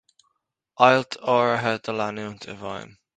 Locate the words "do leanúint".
1.89-2.49